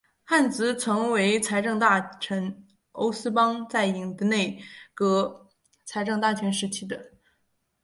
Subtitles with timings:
[0.23, 4.59] 汉兹曾为财政大臣欧思邦在影子内
[4.95, 5.47] 阁
[5.85, 7.11] 财政大臣时期的。